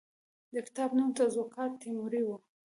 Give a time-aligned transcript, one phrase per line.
[0.53, 2.35] د کتاب نوم تزوکات تیموري وو.